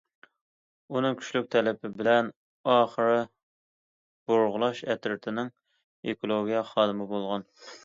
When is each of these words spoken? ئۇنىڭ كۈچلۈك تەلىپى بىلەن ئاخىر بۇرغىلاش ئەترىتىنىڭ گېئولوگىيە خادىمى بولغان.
ئۇنىڭ 0.93 1.17
كۈچلۈك 1.19 1.49
تەلىپى 1.55 1.91
بىلەن 1.99 2.31
ئاخىر 2.77 3.13
بۇرغىلاش 4.33 4.83
ئەترىتىنىڭ 4.89 5.55
گېئولوگىيە 6.11 6.67
خادىمى 6.75 7.11
بولغان. 7.17 7.49